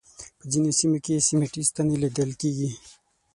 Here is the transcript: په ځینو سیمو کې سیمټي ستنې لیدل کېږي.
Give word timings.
په 0.37 0.45
ځینو 0.51 0.69
سیمو 0.79 0.97
کې 1.05 1.25
سیمټي 1.27 1.61
ستنې 1.69 1.95
لیدل 2.03 2.29
کېږي. 2.41 2.69